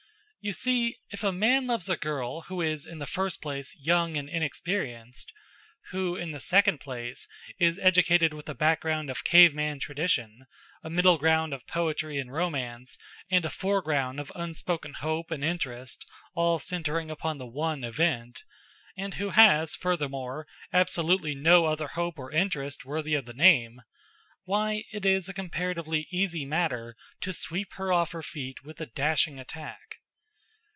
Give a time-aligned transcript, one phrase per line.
[0.43, 4.17] You see, if a man loves a girl who is in the first place young
[4.17, 5.31] and inexperienced;
[5.91, 7.27] who in the second place
[7.59, 10.47] is educated with a background of caveman tradition,
[10.83, 12.97] a middle ground of poetry and romance,
[13.29, 18.41] and a foreground of unspoken hope and interest all centering upon the one Event;
[18.97, 23.83] and who has, furthermore, absolutely no other hope or interest worthy of the name
[24.45, 28.87] why, it is a comparatively easy matter to sweep her off her feet with a
[28.87, 29.97] dashing attack.